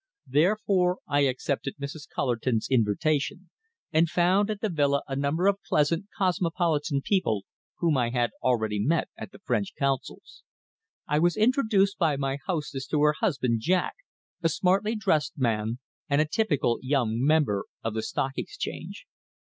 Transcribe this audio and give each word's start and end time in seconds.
Therefore 0.25 0.97
I 1.07 1.19
accepted 1.27 1.75
Mrs. 1.77 2.07
Cullerton's 2.09 2.67
invitation, 2.71 3.51
and 3.91 4.09
found 4.09 4.49
at 4.49 4.59
the 4.59 4.67
villa 4.69 5.03
a 5.07 5.15
number 5.15 5.45
of 5.45 5.61
pleasant, 5.61 6.07
cosmopolitan 6.17 7.03
people, 7.03 7.45
whom 7.77 7.97
I 7.97 8.09
had 8.09 8.31
already 8.41 8.79
met 8.79 9.09
at 9.15 9.31
the 9.31 9.37
French 9.37 9.75
Consul's. 9.77 10.41
I 11.07 11.19
was 11.19 11.37
introduced 11.37 11.99
by 11.99 12.17
my 12.17 12.39
hostess 12.47 12.87
to 12.87 12.99
her 13.03 13.13
husband, 13.19 13.59
Jack, 13.61 13.93
a 14.41 14.49
smartly 14.49 14.95
dressed 14.95 15.37
man, 15.37 15.77
and 16.09 16.19
a 16.19 16.25
typical 16.27 16.79
young 16.81 17.23
member 17.23 17.65
of 17.83 17.93
the 17.93 18.01
Stock 18.01 18.31
Exchange. 18.37 19.05